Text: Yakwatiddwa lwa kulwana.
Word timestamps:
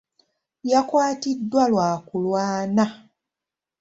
Yakwatiddwa 0.71 1.63
lwa 1.71 1.89
kulwana. 2.07 2.85